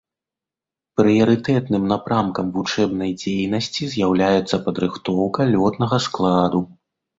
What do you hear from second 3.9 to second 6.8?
з'яўляецца падрыхтоўка лётнага складу.